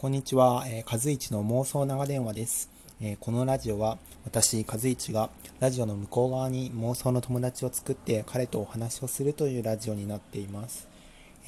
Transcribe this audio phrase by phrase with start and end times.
[0.00, 5.28] こんにちは、えー、和一の妄想長電話です、えー、このラジオは私、和一が
[5.58, 10.86] ラジオの向こう側に妄想の友達を作って彼とお話をするというラジオになっています。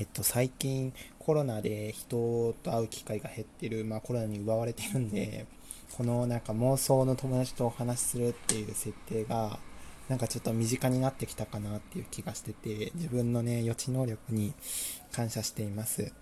[0.00, 5.46] えっと、最近コロナで人と会う機会が減ってる、まあコロナに奪われてるんで、
[5.96, 9.61] このなんか妄想の友達とお話しするっていう設定が
[10.09, 14.55] なんかちょっと身近になってきたかなっていう気がしてて、自分のね、予知能力に
[15.12, 16.12] 感謝しています。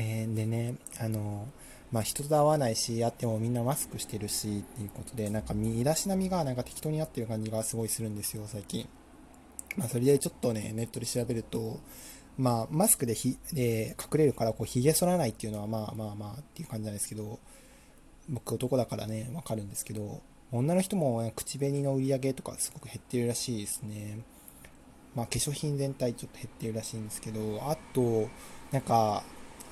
[0.00, 1.48] えー、でね、あの、
[1.90, 8.88] まあ、人と会わないし、会ってもみんなマスクしてるし、っていうことで、なんか身だしなみがなんか適当になってる感じがすごいするんですよ、最近。
[9.76, 11.80] まあ、それでちょっとね、ネットで調べると、
[12.36, 17.40] まあ、マスクでひで隠れるから、こう、髭剃らないっていうのは、まあまあまあっていう感じなんですけど、
[18.28, 20.22] 僕男だからね、わかるんですけど、
[20.52, 24.20] 女の人も口紅の売り上げとかすごく減ってるらしいですね。
[25.16, 28.28] まあ、化粧品全体ちょっと減ってるらしいんですけど、あと、
[28.70, 29.24] なんか、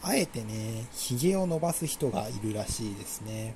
[0.03, 3.55] あえてね、髭を伸ばす人がいるらしいですね。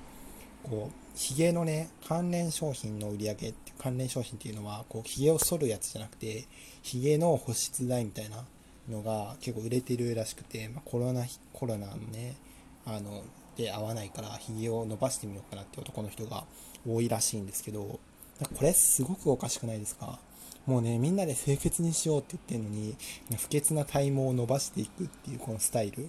[0.63, 6.47] こう、髭のね、関連商品の売り上げって、関連商品っていうのは、こう、髭を剃るやつじゃなくて、
[6.83, 8.45] 髭の保湿剤みたいな
[8.89, 12.37] のが結構売れてるらしくて、まあ、コロナ、コロナのね、
[12.85, 13.23] あの、
[13.57, 16.45] で合わないから、髭を伸ばしてみようかなって男の人が
[16.87, 20.19] 多いらしいんですけど、これすごくおかしくないですか？
[20.67, 22.97] もうね、みんなで清潔にしようって言ってるのに、
[23.39, 26.09] 不潔な体毛を伸ばしていくっていうこのスタイル。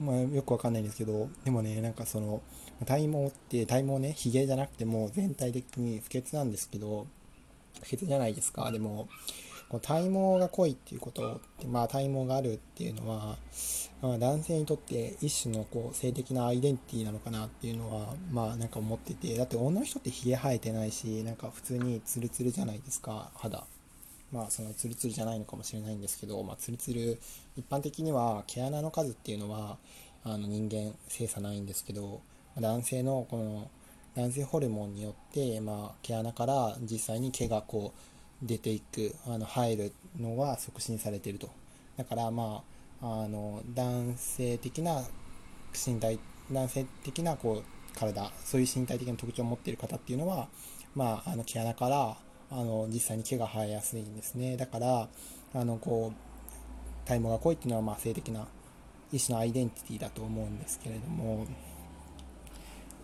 [0.00, 2.40] まあ、よくわかんないんですけど、でもね、なんかその、
[2.86, 7.06] 体毛って、体毛ね、髭じゃなくても全体的に不潔なんですけど、
[7.82, 8.70] 不潔じゃないですか。
[8.70, 9.08] でも、
[9.68, 13.36] この体毛が濃いっていうことって、まあ体毛があるっていうのは、
[14.00, 23.66] まあ、男性にとって一種のこう性的なアイデンティティなのかなっていうのは、まあなんか思ってて、だって女の人って髭生えてないし、なんか普通にツルツルじゃないですか、肌。
[24.32, 27.18] まあそのツルツルじゃないのかもしれないんですけど、まあツルツル、
[27.56, 29.78] 一般的には毛穴の数っていうのは、
[30.24, 32.20] あの人間精査ないんですけど、
[32.60, 33.70] 男性のこの
[34.14, 37.92] 男性ホルモンによって、まあ、毛穴から実際に毛がこ
[38.42, 41.50] う出ていくあの入るのは促進されていると。
[41.96, 42.62] だからま
[43.00, 45.04] ああの男性的な
[45.72, 46.18] 身体
[46.50, 50.48] 男性的なこう体そういう身体的な特徴を持っている方っていうのは、
[50.94, 52.16] まあ、あの毛穴から
[52.50, 54.56] あの実際に毛が生えやすいんですね。
[54.56, 55.08] だから
[55.54, 58.46] あのこう体毛が濃いっていうのはまあ性的な
[59.12, 61.46] 一種のアイデンティティだと思うんですけれども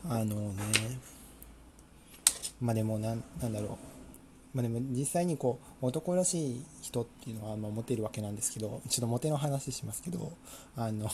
[0.08, 0.62] あのね
[2.60, 3.78] まあでもなんなんだろう。
[4.54, 10.32] まあでも実際にこう男らしい人っていうのはまあモテるわけなんですけどちょっとモテの話しますけど
[10.76, 11.08] あの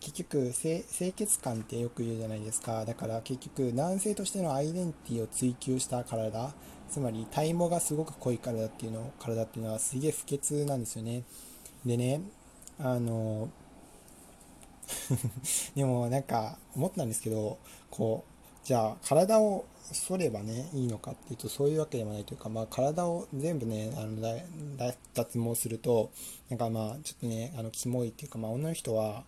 [0.00, 2.84] 結局清潔感ってよく言うじゃないですか。
[2.84, 6.52] だから結局男性としてのアイデンティティを追求した体
[6.94, 11.24] つまり体毛がすごく濃い体っていうの体っていうのはすげえ不潔なんですよね。
[11.84, 12.20] でね
[12.78, 13.48] あの
[15.74, 17.58] でもなんか思ったんですけど
[17.90, 18.22] こ
[18.62, 19.64] うじゃあ体を
[20.08, 24.22] 反ればねいいのかっていうとそういうわけではないというか、まあ、体を全部ねあの
[25.14, 26.12] 脱毛すると
[26.48, 29.24] なんかまあちょっとねあのキモいっていうか、まあ、女の人は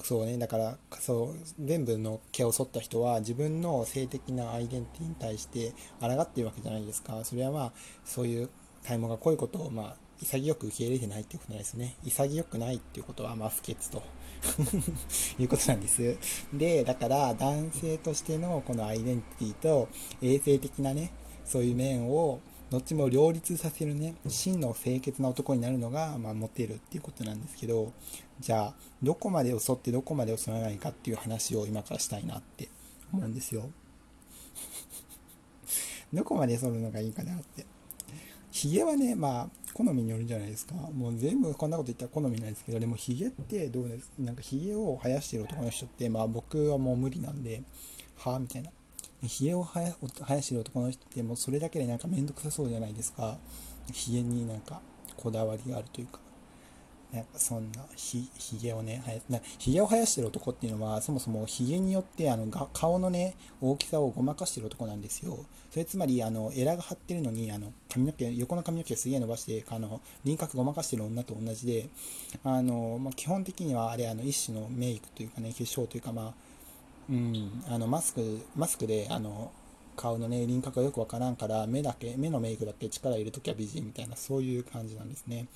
[0.00, 0.38] そうね。
[0.38, 7.24] だからそう全部の毛を剃った人は自分の性的なアイデンティティに対して抗っているわけじゃないですか。
[7.24, 7.72] それはまあ
[8.04, 8.48] そういう
[8.82, 11.96] 体毛が濃いことをまあ潔く受け入れてないっていうことですね。
[12.04, 14.02] 潔くないっていうことはまあ不潔と。
[15.38, 16.16] いうことなんです。
[16.52, 19.88] で、だから男性としてのこのアイデンティティと
[20.20, 21.12] 衛生的なね、
[21.44, 22.40] そういう面を
[22.72, 27.92] どっちも両立させるね、真の清潔な男になるのが、まあ、モテるっていうことなんですけど、
[28.40, 32.70] じゃあ、どこまで襲ってどこまで襲わないかっていう話を今からしたいなって
[33.12, 33.68] 思うんですよ。
[36.14, 37.66] どこまで剃るのがいいかなって。
[38.50, 40.74] ヒゲはね、まあ、好みによるじゃないですか。
[40.74, 44.10] もう全部こんなこと言ったら好みなんですけど、でもヒゲってどうです？
[44.18, 47.62] なんかヒゲを生やしてる男の人って、まあ僕はもう無理なんで、
[48.16, 48.70] はぁみたいな。
[49.22, 49.82] ヒゲを生
[50.34, 53.38] やしてる男の人ってもうそれだけでなんかめんどくさそうじゃないですか。
[53.92, 54.80] ヒゲになんか
[55.16, 56.20] こだわりがあるというか。
[57.12, 65.44] なんかそんなひ、ひげをね、はや、ひげを生やしてる男っていうのは、そもそもひげによってあのが顔のね、大きさをごまかしてる男なんですよ。
[65.70, 71.90] それつまり、あの、エラが張ってるのに、あの、髪の毛、横の髪の毛すげえ伸ばして、あの、輪郭ごまかしてる女と同じで、
[72.44, 76.34] あの、まあ、基本的にはあれ、あの、一種のメイクというかね、化粧というか、まあ、
[77.10, 79.52] うん、あの、マスク、マスクで、あの、
[79.96, 85.46] 顔のね、輪郭がよくわからんから、目だけ、目のメイクだけ力入れときゃ美人みたいな、そういう感じなんですね。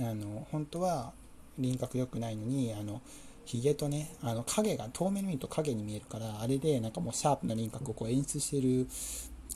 [0.00, 1.12] あの本当は
[1.58, 3.00] 輪郭良くないのにあの
[3.44, 8.88] ヒゲとねあの影が遠目に見ると影に見えるからあれでなんかもうシャープな輪郭をこう演出してる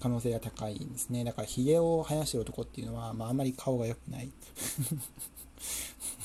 [0.00, 1.24] 可能性が高いんですね。
[1.24, 4.30] だからヒゲを生やしてる男っていうのは、まあ、あんまり顔が良くない。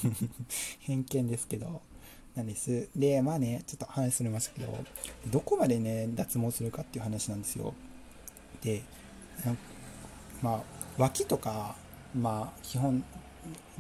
[0.82, 1.82] 偏見ですけど。
[2.36, 2.90] なんです。
[2.96, 4.78] で、まあね、ちょっと話それましたけど、
[5.28, 7.74] どこまでね、脱毛するかっていう話なんですよ。
[8.62, 8.82] で、
[10.42, 10.64] まあ、
[10.98, 11.76] 脇とか、
[12.16, 13.04] まあ、基本、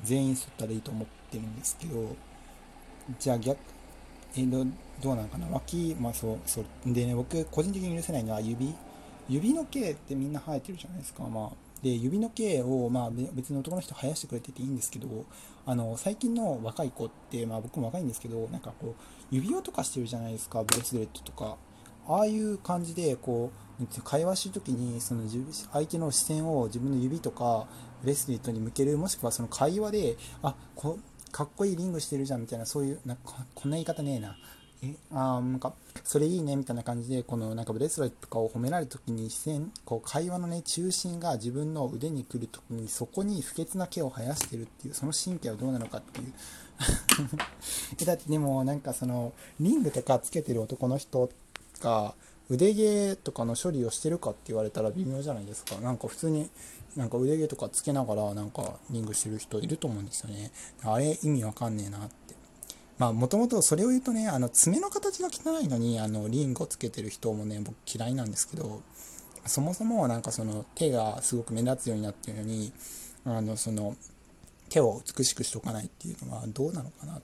[0.03, 2.15] 全員剃ったらいいと思ってるんですけど、
[3.19, 3.57] じゃあ逆、
[4.35, 4.65] えど
[5.01, 5.47] どうなのかな？
[5.47, 6.65] 脇、まあそう、そう。
[6.87, 8.73] でね、僕、個人的に許せないのは指。
[9.29, 11.23] 指の毛ってみんな生えてるじゃないですか。
[11.23, 11.51] まあ、
[11.83, 15.25] で、指の毛を、まあ、別に男の人生やしてくれてていいんですけど、
[15.65, 21.57] あの、最近の若い子って、まあ僕も若いんですけど、なんかこう、指輪とかしてるじゃないですか、ブレスレットとか。
[22.07, 23.51] ああいう感じで、こ
[23.81, 25.23] う、会話してるときに、その
[25.71, 27.67] 相手の視線を自分の指とか、
[28.01, 30.97] ブレスレットに向ける、もしくはその会話で、あ、こ
[31.31, 34.37] かっこいいリングしてるじゃんみたいな、そういう、なんかこんな言い方ねえな。
[34.83, 46.33] え、あなんか、それいいねみたいな感じで、このなんかブレスレットとかを褒められるときに視線、こう会話のね、中心が自分の腕に来るときに、そこに不潔な毛を生やしてるっていう、その神経はどうなのかっていう。
[48.05, 51.29] だってでもなんかその、リングとかつけてる男の人
[51.79, 52.13] が、
[52.49, 55.75] 腕毛とかの処理をしてるかって言われたら微妙じゃないですか。
[55.77, 56.49] なんか普通に
[56.95, 60.51] なんか腕毛とかつけながらなんかリングしてる人いると思うんですよね。
[60.83, 62.22] あれ意味わかんねえなって。
[62.97, 68.81] まあもともとそれを言うとね、あの爪の形が汚いのにあのリングをつけてる人もね、僕嫌いなんですけど、
[69.45, 72.71] そもそもなんかその手がすごく目立つようになってるのに、
[73.25, 73.95] あのその
[74.69, 77.23] 手を美しくしとかないっていうのはどうなのかなって。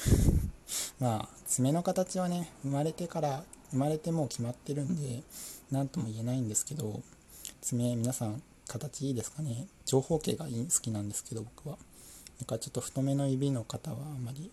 [0.98, 5.22] まあ爪の形はね、生まれてから生まれてもう決まってるんで
[5.70, 7.02] 何とも言えないんですけど
[7.60, 9.66] 爪皆さん形いいですかね？
[9.84, 10.50] 長方形が好
[10.80, 11.76] きなんですけど僕は
[12.40, 14.50] だからちょっと太めの指の方はあんまり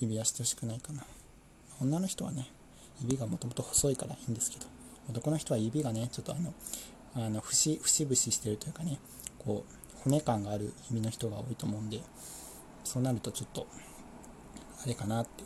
[0.00, 1.04] 指輪してほしくないかな
[1.80, 2.50] 女の人はね
[3.00, 4.66] 指がもともと細いからいいんですけど
[5.10, 6.54] 男の人は指がねちょっとあの
[7.16, 8.98] あの節々してるというかね
[9.38, 12.00] こう骨感がある指の人が多いと思うんで
[12.84, 13.66] そうなるとちょっと
[14.82, 15.44] あれかなって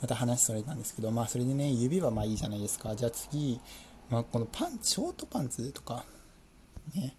[0.00, 2.94] また話それたんですけど、まあそれでね、指はまあいいじゃないですか。
[2.94, 3.60] じゃあ次、
[4.10, 6.04] まあこのパンツ、ショートパンツとか、
[6.94, 7.16] ね、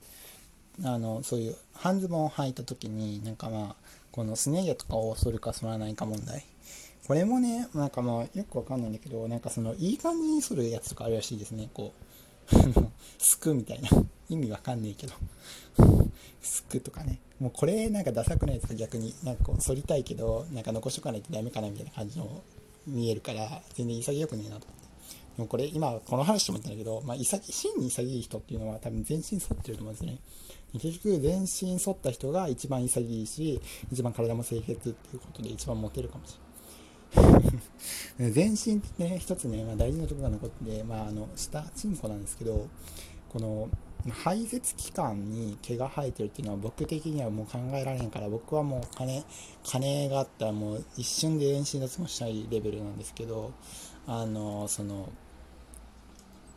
[0.84, 6.46] あの、そういう半ズボンを履いた時に、なんかまあ、このすね毛とかを剃るか剃らないか問題。
[7.08, 11.70] これもね、なんかまあよくわかんないんだけど、なんかそのいい感じに剃るやつとかあるらしいですね。
[11.74, 11.94] こ
[12.52, 12.56] う、
[13.18, 13.90] すくみたいな。
[14.30, 15.14] 意味わかんねえけど。
[16.42, 17.20] すくとかね。
[17.40, 18.76] もうこれなんかダサくないですか？
[18.76, 19.16] 逆に。
[19.24, 22.42] なんかこう、反りたいけど、なんか残しとかないとダメかなみたいな感じの
[22.86, 24.79] 見えるから、全然潔くねえなと思って。
[25.40, 30.20] もこれ、今、この話と思ったんだけど、まあ、潔、真に潔い人っていうのは多分全身反ってると思うんですね。
[30.74, 36.38] 結局、全身反った人が一番潔いし、一番体も清潔っていうことで一番モテるかもし
[37.16, 38.32] れない。
[38.32, 42.68] 全身ってね、一つね、まあ、大事なところが残ってて、まあ、あの、下、チンコなんですけど、
[43.30, 43.70] この、
[44.08, 49.24] 排泄期間に毛が生えてるっていうのは僕的にはもう考えられんから僕はもう金
[49.64, 53.52] 金があったらもう一瞬で遠心脱毛したいレベルなんですけど
[54.08, 55.10] あのその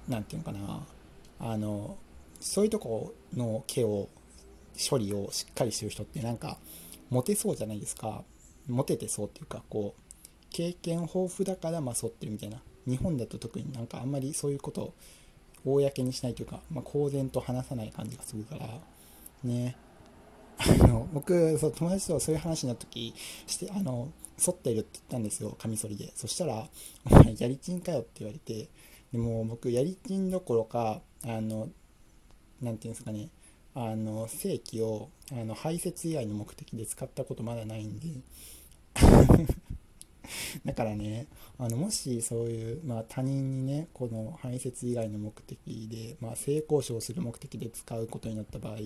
[0.08, 0.86] 何て言うのか
[1.40, 1.50] な。
[1.52, 1.96] あの
[2.40, 4.08] そういうとこの毛を
[4.90, 6.58] 処理をしっかりしてる人ってなんか
[7.10, 8.22] モテそうじゃないですか。
[8.68, 10.02] モテてそうっていうかこう
[10.50, 12.60] 経験豊富だからまあ剃ってるみたいな。
[12.86, 14.94] 日本だと特になんかあんまりそういうことを
[15.64, 18.66] 公にしないというか、まあ、公然と話さない感じがするから、
[19.44, 19.76] ね。
[20.58, 23.14] あの、僕、そう、友達とそういう話になった時、
[23.46, 24.08] して、あの、
[24.44, 26.12] 反ってるって言ったんですよ、カミソリで。
[26.16, 26.66] そしたら、
[27.10, 28.68] お前、やりちんかよって言われて、
[29.12, 31.68] でも僕、やりちんどころか、あの、
[32.60, 33.28] なんていうんですかね、
[33.74, 38.08] あの、正規を、あの、排泄以外の目的で使ったことまだないんで、
[40.64, 41.26] だからね、
[41.58, 48.76] あのもしそういう、まあ、他人にね、この排泄以外の目的で、まあ、性交渉する目的で使うことになった場合、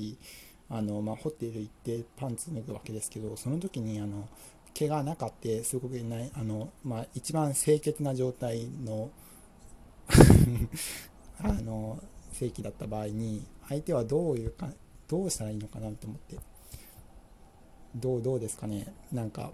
[0.68, 4.28] あのまあ、ホテル行ってパンツ脱ぐわけですけど、その時にあの
[4.74, 9.10] 毛がなかってすごくないあの、まあ、一番清潔な状態の
[11.40, 14.70] あの正規だった場合に相手はどういうか
[15.08, 16.36] どうしたらいいのかなと思って。
[17.94, 18.92] どうどうですかね。
[19.10, 19.52] なんか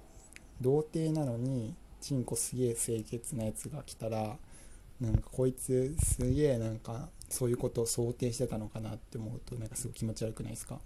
[0.61, 4.37] 童貞なのにチンコすげえ清潔なやつが来たら
[5.00, 10.80] なんかこいつすげえなんかそういうことを想定してたのかなって思うとなんかすごい気持ち悪くないですか？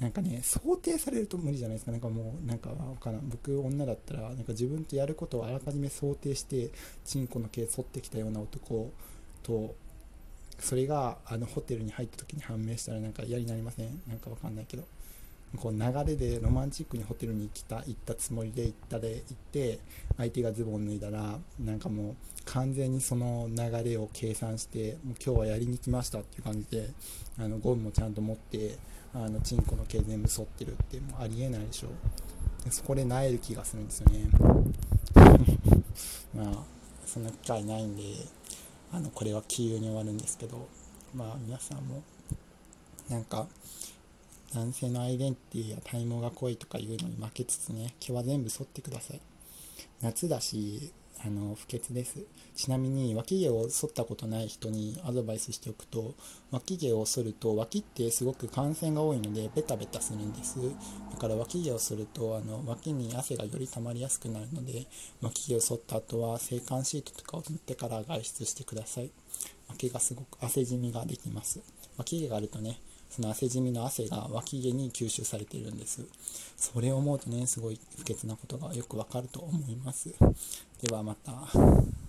[0.00, 1.92] なんかね想定されると無理じゃないですか。
[1.92, 3.28] なんかもうなんかわからん。
[3.28, 6.70] 僕女だったらなんか自分とやることをあらかじめ想定して
[7.04, 8.90] チンコの毛剃ってきたような男
[9.42, 9.74] と
[10.58, 14.02] それがあのホテルに入った時に判明したらなんか嫌になりません？
[14.08, 14.84] なんかわかんないけど。
[15.56, 19.22] こう流れでロマンチックにホテルに来た行ったつもりで行ったで行っ
[19.52, 19.78] て
[20.16, 26.90] 相手がズボン脱いだらなんかもう完全にその流れを計算してもう今日はやりに来ましたっていう感じで
[27.38, 28.76] あのゴムもちゃんと持って
[29.14, 31.88] あのチンコの毛全部剃ってるってもうありえないでしょ。
[32.64, 34.28] でそこで萎える気がするんですよね。
[36.34, 36.64] まあ
[37.06, 38.02] そんな機会ないんで
[38.92, 40.68] あのこれは杞憂に終わるんですけど
[41.14, 42.02] まあ皆さんも
[43.08, 43.46] なんか
[44.52, 49.20] 男性のアイデンティティや体毛が濃いとかいうのに負けつつね毛は全部剃ってください。
[50.00, 50.92] 夏だし
[51.26, 52.18] あの不潔です
[52.54, 56.14] ちなみに脇毛を剃ったことない人にアドバイスしておくと
[56.50, 60.58] 脇毛を剃ると脇ってすごく感染が多いのでベタベタするんです
[61.10, 64.86] だから脇毛を剃るとあの脇に汗がより溜まりやすくなるので
[65.22, 69.10] 脇毛を剃った後は制汗シートとかを塗ってから外出してください
[69.68, 71.60] 脇がすごく汗じみができます
[71.96, 72.78] 脇毛があるとね
[73.14, 76.04] その汗じみの汗が脇毛に吸収されているんです。
[76.56, 80.12] それを思うとね、すごい不潔なことがよくわかると思います。
[80.84, 82.03] ではまた。